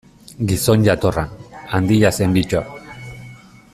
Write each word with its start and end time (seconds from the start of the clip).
Gizon 0.51 0.87
jatorra, 0.87 1.25
handia 1.79 2.13
zen 2.21 2.35
Bittor. 2.39 2.85